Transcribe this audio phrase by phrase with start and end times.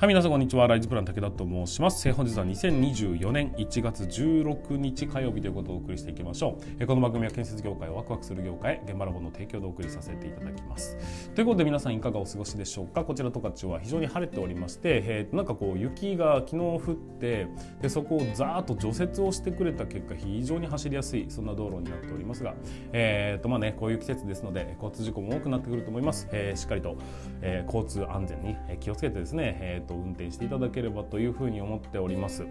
[0.00, 0.66] はい、皆さんこんにちは。
[0.66, 2.10] ライズプラン武田と申します。
[2.14, 6.86] 本日は2024年1月16日火曜日ということをお送りしていきましょう。
[6.86, 10.96] この番組は建設業界をワクワクする業界現場ラボの提供でお送りさせていただきます。
[11.34, 13.04] ということで皆さんいかがお過ごしでしょうか？
[13.04, 17.48] こちら十勝は非常に晴れておりまして、えーなんかこう雪が昨日降って
[17.82, 22.54] でそこをザーッと除雪をしてくれた結果非常に走りやすいそんな道路になっておりますが、
[22.94, 26.26] えーとまあねこういう季節ですので交通事故も多くなってくると思います。
[26.32, 26.96] えーしっかりと、
[27.42, 32.46] えー交通安全に気をつけてですね、えーと運転していただければというふうに思っております。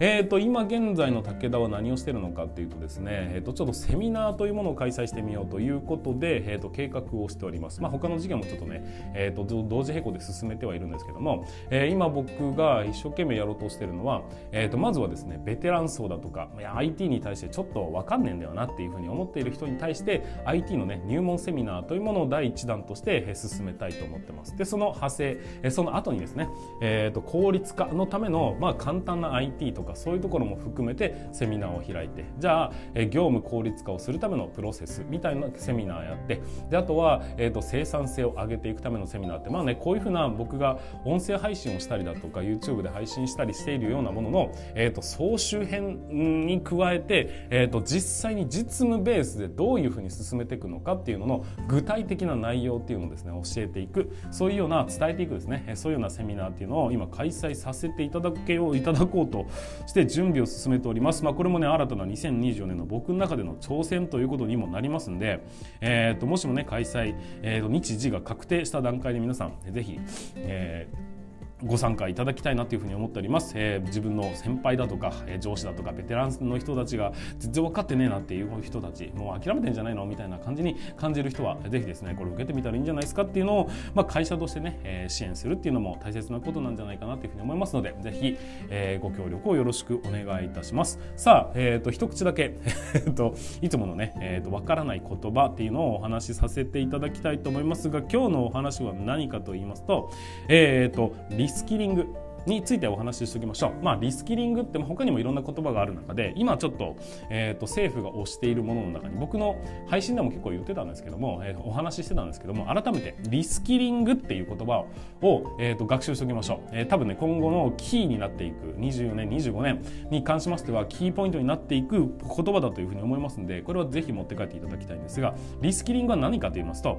[0.00, 7.80] えーと今現在の武田は何をしているのかというとですね、えーとちょっとセミナーというものを開催してみようということで、えーと計画をしております。
[7.80, 14.22] まあ他の事業もちょっとね、えーと同時並行で進めてはいるんですけども、えー今僕が一生懸命やろうとしているのは、
[14.52, 24.56] えーとまずはですねベテラン層だとかいや IT に対してちょっと分かんねえんだよなっていうふうに思っている人に対して IT のね入門セミナーというものを第一弾として進めたいと思ってます。
[24.56, 26.48] でその派生その後にですね、
[26.80, 59.46] えーと効率化のためのまあ簡単な IT とかそういうところも含めてセミナーを開いてじゃあえ業務効率化をするためのプロセスみたいなセミナーやってであとは、えー、と生産性を上げていくためのセミナーってまあねこういうふうな僕が音声配信をしたりだとか YouTube で配信したりしているようなものの、えー、と総集編に加えて、えー、と実際に実務ベースでどういうふうに進めていくのかっていうのの具体的な内容っていうのをですね教えていくそういうような伝えていくですねそういうようなセミナーっていうのを今開催させていただけよういただこうと
[59.86, 61.22] して準備を進めております。
[61.24, 65.44] まあ、これもね新たな2024年の僕の中での挑戦ということにもなりますんで、
[65.80, 69.98] えー、ともしもね開催、えーと日時が確定した段階で皆さんぜひ、
[70.36, 71.19] えー
[71.64, 88.36] ご参加いただきたいなというふうに思っております、えー自分の先輩だとか、えー上司だとかベテランの人たちが全然分かってねえなっていう人たちもう諦めてんじゃないのみたいな感じに感じる人はぜひですねこれ受けてみたらいいんじゃないですかっていうのを、まあ、会社としてね、えー支援するっていうのも大切なことなんじゃないかなというふうに思いますのでぜひ、
[88.68, 90.98] えご協力をよろしくお願いいたします。
[91.16, 92.54] さあ、えー、と一口だけ
[92.94, 100.10] えーといつものね、えー、と分からない言葉っていうのをお話しさせていただきたいと思いますが今日のお話は何かと言いますと,、
[100.48, 101.14] えー、と
[101.50, 102.14] スキリング
[102.46, 103.84] についてお話ししておきましょう。
[103.84, 106.96] まあ、リスキリングって他にもいろんな言葉がある中で今ちょっと,、
[107.28, 109.56] えー、と政府が推しているものの中に僕の
[109.86, 114.84] 配信でも結構言ってたんですけども、えーお話ししてたんですけども改めてリスキリングっていう言葉
[115.20, 126.98] を、えー、と学習しておきましょう、えー多分ね今後のキーになっていく24年25年に関しましてはキーポイントになっていく言葉だというふうに思いますのでこれはぜひ持って帰っていただきたいんですがリスキリングは何かと言いますと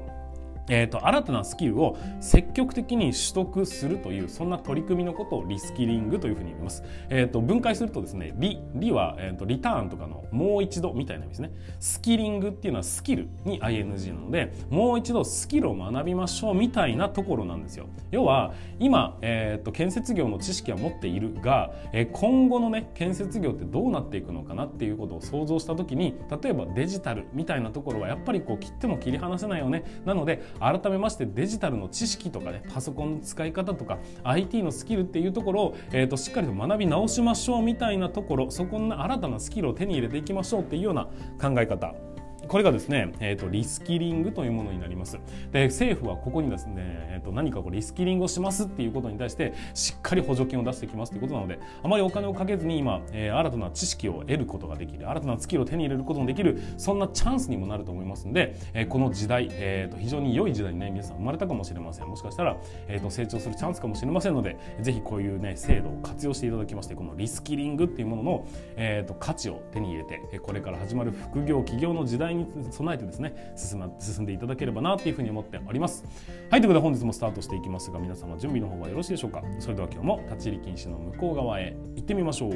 [0.71, 6.83] えー、と新たなスキルを積極的に取得するというそんな取り組みのことをリスキリングというふうに言います。
[7.09, 11.51] えー、と分解するとですねリリは、えー、とリターンとかのもう一度みたいな意味ですね。
[11.79, 17.87] スキリングっていうのはスキルに ing なのでもう一度スキルを学びましょうみたいなところなんですよ。
[18.09, 29.83] 要は今、えー、と建設業の知識は持っているが、えー今後のね建設業ってどうなっていくのかなっていうことを想像した時に例えばデジタルみたいなところはやっぱりこう切っても切り離せないよね。
[30.05, 41.05] なので改めましてデジタルの知識とかねパソコンの使い方とか IT のスキルっていうところを、えー、としっかりと学び直しましょうみたいなところそこの新たなスキルを手に入れていきましょうっていうような
[41.41, 42.10] 考え方。
[42.51, 45.17] これがですね、えー、とリスキリングというものになります。
[45.53, 62.57] で政府はここにですね、えー、と何かこうリスキリングをしますっていうことに対してしっかり補助金を出してきますということなのであまりお金をかけずに今、えー新たな知識を得ることができる新たなスキルを手に入れることができるそんなチャンスにもなると思いますので、えーこの時代、えー、と非常に良い時代にね皆さん生まれたかもしれませんもしかしたら、
[62.89, 76.03] えー、と成長するチャンスかもしれませんのでぜひこういうね制度を活用していただきましてこのリスキリングっていうものの、えー、と価値を手に入れてこれから始まる副業起業の時代にに備えてですね進,、ま、進んでいただければなというふうに思っております。
[76.49, 79.43] はいということで本日もスタートしていきますが皆様準備の方はよろしいでしょうか？
[79.59, 82.51] それでは今日も立ち入り禁止の向こう側へ行ってみましょう。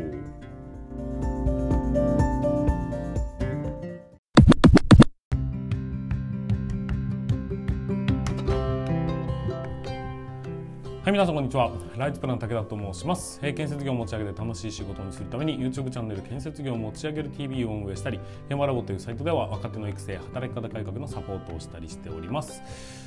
[11.06, 11.70] はい、皆さんこんにちは。
[11.98, 13.40] ライトプラン武田と申します。
[13.44, 18.20] えー建設業を持ち上げて楽しい仕事にするために YouTube チャンネル建設業を持ち上げる TV を運営したり、
[18.50, 22.60] 現場ラボというサイトでは若手の育成、働き方改革のサポートをしたりしております。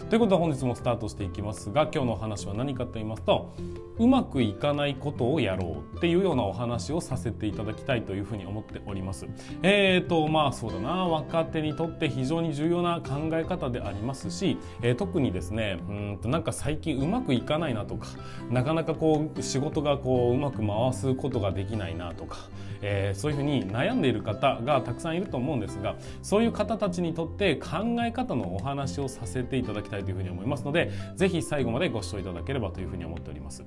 [0.09, 3.53] ということで本日もスタートしていきますが、今日のお話は何かと言いますと、
[3.99, 9.27] うまくいかないことをやろうっていうようなお話をさせていただきたいというふうに思っております。
[9.65, 18.07] えーと、まあそうだな、若手にとって非常に重要な考え方でありますし、えー特にですね、うんとなんか最近うまくいかないなとか、
[18.51, 22.39] なかなかこう仕事がこううまく回すことができないなとか、
[22.83, 33.65] えーそういうふうに悩んでいる方がたくさんいると思うんですがそういう方たちにとって考え方のお話をさせていただきたいというふうに思いますので是非最後までご視聴いただければというふうに思っております。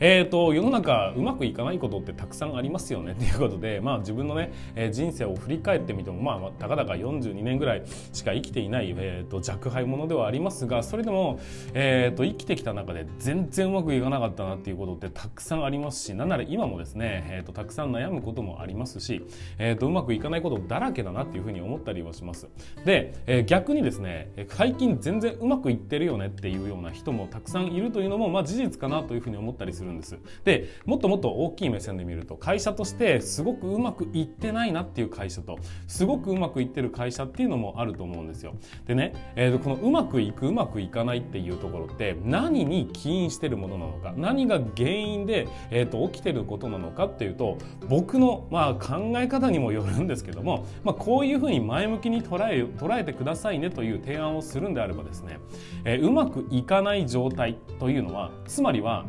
[0.00, 7.82] えーと、世の中うまくいかないことってたくさんありますよね っていうことで、まあ、自分のね、えー、人生を振り返ってみても、まあ、たかだか42年ぐらい
[8.12, 11.38] しか生きていない、えーと、若輩者ではありますがそれでも、
[11.74, 19.22] えーと、生きてきた中で全然うまくいかなかったなっていうことってたくさんありますしなんなら今もですね、えー、とたくさん悩むこともありますし、
[19.58, 22.48] えー、とうまくいかないことだらけだなっていうふうに思ったりはします。
[22.84, 30.18] で、えー、逆にですね最近全然うまくいってるよねっていうような人もたくさんいるというのも、まあ、事実かなというふうに思ったりりするんです。
[30.44, 38.54] でもっともっと大きい目線で見ると会社としてすごくうまくいってないなっていう会社とすごくうまくいってる会社っていうのもあると思うんですよ。
[38.86, 55.38] でね、えー、このうまくいくうまくいかないっていうところって何に起因してるものなのか何が原因で、えー、と起きてることなのかっていうと僕の、まあ、考え方にもよるんですけども、まあ、こういうふうに前向きに捉え捉えてくださいねという提案をするんであればですね、
[55.84, 59.06] えー、うまくいかない状態というのはつまりは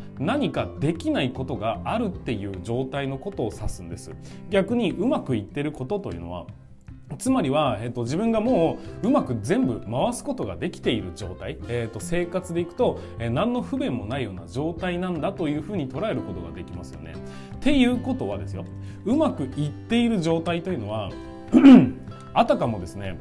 [0.49, 4.11] 何かできないことがあるっていう状態のことを指すんです。
[4.49, 6.47] 逆にうまくいってることというのは
[7.17, 17.13] つまりは、えっと、自分がもううまく全部回すことができている状態、えっと、生活でいくと、えー、何の不便もないような状態なんだというふうに捉えることができますよね。
[17.55, 18.63] っていうことはですよ。
[19.05, 21.11] うまくいっている状態というのは
[22.33, 23.19] あたかもですね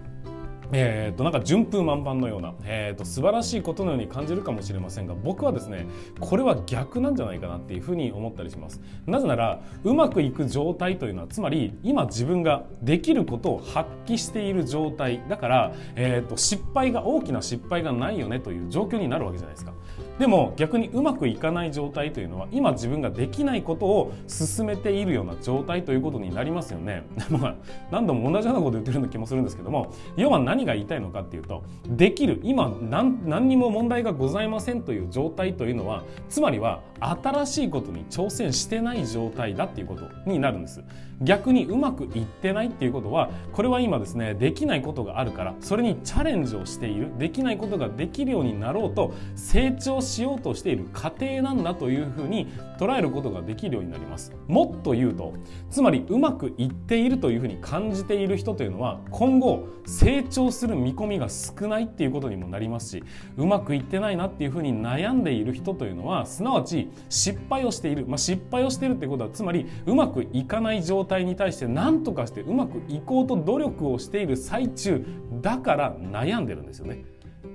[0.72, 5.86] えー、となんか順風満帆のような、えー、と素晴らしいことのように感じるかもしれませんが僕はですね
[6.20, 19.72] これは逆なんじゃないかなっていうふうに思ったりしますなぜならうまくいく状態というのはつまり今自分ができることを発揮している状態だから、えー、と失敗が大きな失敗がないよねという状況になるわけじゃないですか
[20.18, 27.04] でも逆にうまくいかない状態というのは今自分ができないことを進めているような状態ということになりますよね。
[27.92, 40.82] 何度も同じようなこと言ってるような気もするんですけども要は何何が言いたいのかっていうとできる今何何にも問題がございませんという状態というのはつまりは新しいことに挑戦してない状態だっていうことになるんです。
[41.22, 52.46] 逆にうまくいってないっていうことはこれは今ですねできないことがあるからそれにチャレンジをしているできないことができるようになろうと成長しようとしている過程なんだというふうに
[52.78, 55.34] 捉えることができるようになりますもっと言うと
[55.70, 63.04] つまりうまくいっているというふうに感じている人というのは今後成長する見込みが少ないっていうことにもなりますし
[63.36, 75.04] うまくいってないなっていうふうに悩んでいる人というのはすなわち失敗をしている、まあ、失敗をしているっていうことはつまりうまくいかない状態に対して何とかしてうまくいこうと努力をしている最中
[75.40, 77.04] だから悩んでるんですよね。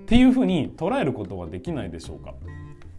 [0.04, 2.34] っていうふうに捉えることはできないでしょうか。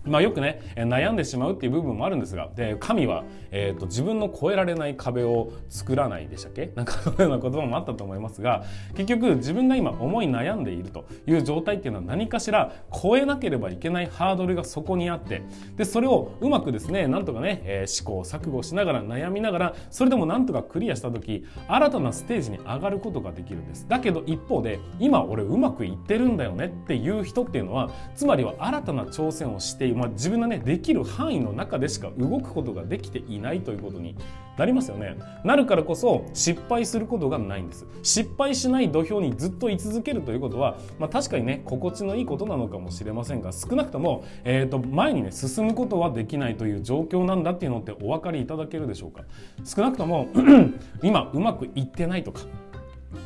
[0.06, 6.70] まあ、よくね悩んでしまうっていう部分もあるんですがで神は、えーと、自分の越えられない壁を作らないでしたっけ？
[6.76, 8.64] なんかそういうような言葉もあったと思いますが
[8.94, 15.42] 結局自分が今思い悩んでいるという状態っていうのは何かしら超えなければいけないハードルがそこにあって
[15.76, 23.88] でそれをうまくですねなんとかね、えー、試行錯誤しながら悩みながらそれでもなんとかクリアした時新たなステージに上がることができるんです。
[23.88, 29.93] だけど一方で今俺うまくいってるんだよねっていう人っていうのはつまりは新たな挑戦をしている。
[29.94, 34.16] まあ、自分のねできる範囲の中でしか動くことができていないということに
[34.56, 35.16] なりますよね。
[35.44, 37.86] なるからこそ失敗することがないんです。
[38.02, 49.22] 失敗しない土俵にずっと居続けるということは、まあ、確かにね心地のいいことなのかもしれませんが少なくとも、えーと、前にね進むことはできないという状況なんだっていうのってお分かりいただけるでしょうか。
[49.64, 50.28] 少なくとも
[51.02, 52.40] 今うまくいってないとか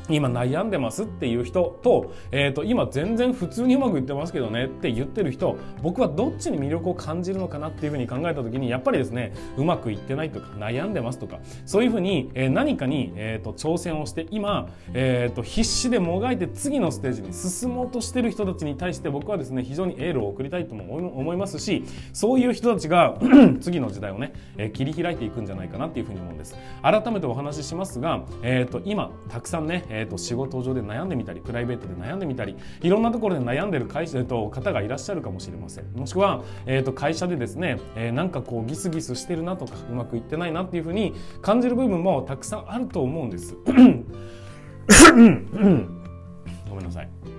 [0.09, 23.19] 今悩んでますっていう人と,、えー、と今全然普通にうまくいってますけどねって言ってる人僕はどっちに魅力を感じるのかなっていうふうに考えた時にやっぱりですねうまくいってないとか悩んでますとかそういうふうに、え何かに、えー、と挑戦をして今、えー、と必死でもがいて次のステージに進もうとしてる人たちに対して僕はですね非常にエールを送りたいとも思いますしそういう人たちが
[23.61, 26.57] 次の時代をね、え切り開いていくんじゃないかなっていうふうに思うんです。
[26.83, 43.57] 改めてお話ししますが、えー、と今たくさんねえーと、仕事上で悩んでみたりプライベートで悩んでみたりいろんなところで悩んでる会社、えーと、方がいらっしゃるかもしれませんもしくは、えーと、会社でですね、えー、なんかこうギスギスしてるなとかうまくいってないなっていうふうに感じる部分もたくさんあると思うんです。
[46.69, 47.38] ごめんなさい。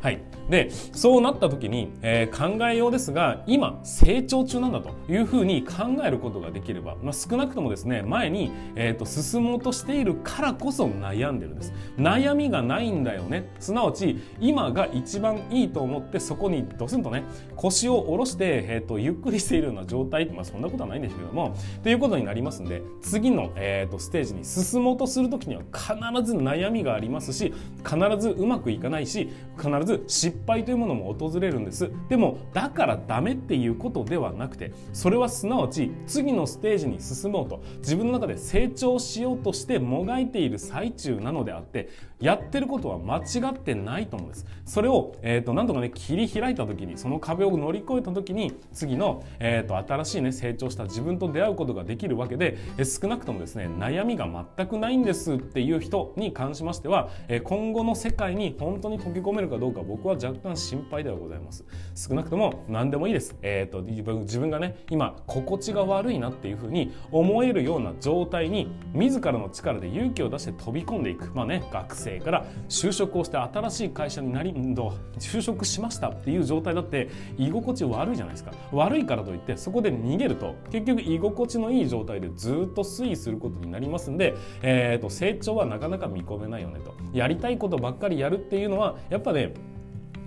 [0.00, 0.22] はい。
[0.50, 11.72] でそうなった時に、えー、考えようですが今成長中なんだというふうに考えることができれば、まあ、少なくともですね前に、えーと、進もうとしているからこそ悩んでるんです。
[11.96, 13.48] 悩みがないんだよね。
[13.60, 17.22] すなわち今が一番いいと思ってそこにドスンとね
[17.54, 20.30] 腰を下ろして、えーと、ゆっくりしているような状態。
[20.30, 21.54] まあそんなことはないんですけども。
[21.82, 27.52] ということになりますんで次の、えーと、ステージに進もうとする時には必ず悩みがありますし
[27.84, 31.90] 必ずうまくいかないし必ずず失敗というものも訪れるんです。
[32.08, 37.62] でもだからダメっていうことではなくてそれはすなわち次のステージに進もうと。
[37.78, 41.88] 自分の中で成長しようとしてもがいている最中なのであって
[42.20, 44.46] やってることは間違ってないと思うんです。
[44.64, 61.64] それを、えーと、なんとかね切り開いた時にその壁を乗り越えた時に次の、えーと、新しいね成長した自分と出会うことができるわけで、え少なくともですね悩みが全くないんですっていう人に関しましては、え今後の世界に本当に溶け込めるかどうか僕は若干心配ではございます。
[61.94, 71.32] 少なくとも何でもいいです、えーと、自分がね今心地が悪いなっていうふうに思えるような状態に自らの力で勇気を出して飛び込んでいく。
[71.34, 77.08] まあね学生から就職をして新しい会社になり就職しましたっていう状態だって
[77.38, 78.52] 居心地悪いじゃないですか。
[78.72, 86.94] 悪いからといってそこで逃げると結局居心地のいい状態でずっと推移することになりますんで、えーと、成長はなかなか見込めないよねと。
[87.12, 89.52] やりたいことばっかりやるっていうのはやっぱね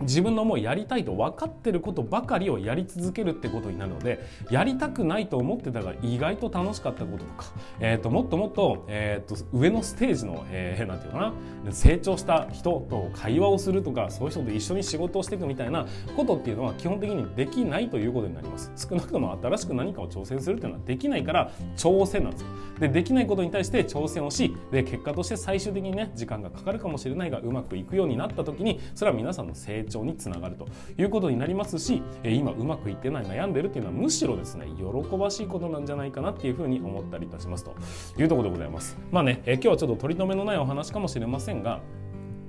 [0.03, 7.45] 自分のもうやりたいと分かってることばかりをやり続けるってことになるのでやりたくないと思ってたが意外と楽しかったこととか、
[7.79, 11.33] えー、ともっともっと,、えー、と上のステージの、えー、なんていうか
[11.65, 18.72] な成長した人と会話をするとかそういう人と一緒に仕事をしていくみたいなことっていうのは基本的にできないということになります。
[18.75, 22.48] 少なくとも新しく何かを挑戦するっていうのはできないから挑戦なんですよ。
[22.79, 37.75] でできないことに対して挑戦をしで結果として最終的にね時間がかかるかもしれないがうまくいくようになった時にそれは皆さんの成長につながるということになりますし今うまくいってない悩んでるっていうのはむしろですね喜ばしいことなんじゃないかなっていうふうに思ったりいたしますと
[38.17, 38.97] いうところでございます。
[39.12, 41.81] まあね今日はちょっと取り留めのないお話かもしれませんが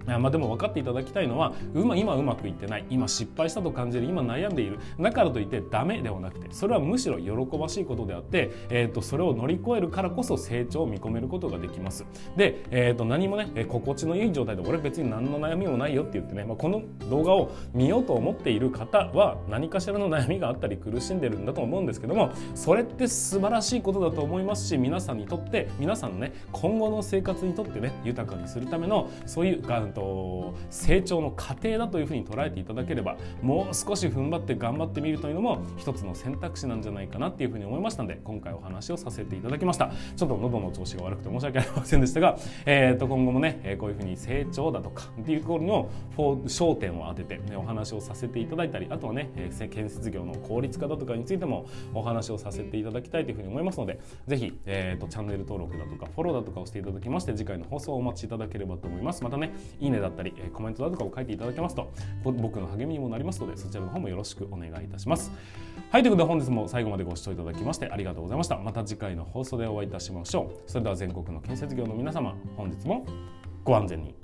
[0.06, 2.84] まあ、でも分かっていただきたいのは今うまくいってない。
[2.90, 4.06] 今失敗したと感じる。
[4.06, 4.78] 今悩んでいる。
[5.00, 12.04] だからといってダメではなくてそれはむしろ喜ばしいことであって、えー、とそれを乗り越えるからこそ成長を見込めることができます。
[12.36, 29.62] で、えー、と何もね心地のいい状態で俺別に何の悩みもないよって言ってね、まあ、この動画を見ようと思っている方は何かしらの悩みがあったり苦しんでるんだと思うんですけどもそれって素晴らしいことだと思いますし皆さんにとって皆さんのね今後の生活にとってね豊かにするためのそういう
[29.94, 39.92] と成長の過程だというふうに捉えていただければもう少し踏ん張って頑張ってみるというのも一つの選択肢なんじゃないかなっていうふうに思いましたので今回お話をさせていただきました。
[40.16, 45.90] ちょっと喉の調子が悪くて申し訳ありませんでしたが、えー、と今後もねこういうふうに成長だとかっていうところの
[46.46, 49.30] 焦点を当てて、ね、お話をさせていただいたりあとはね
[49.70, 59.22] 建設業の効率化だとかについてもお話をさせていただきたいというふうに思いますのでぜひ、えーと、チャンネル登録だとかフォローだとかをしていただきまして次回の放送をお待ちいただければと思います。
[59.22, 59.52] またね
[59.84, 61.92] いいねだったり、えコメントだとかを書いていただけますと
[62.24, 65.30] 僕の励みにもなりますのでそちらの方もよろしくお願いいたします。
[65.90, 68.56] はいということで本日も最後までご視聴いただきましてありがとうございました。
[68.58, 70.70] また次回の放送でお会いいたしましょう。
[70.70, 73.04] それでは全国の建設業の皆様本日も
[73.62, 74.14] ご安全に。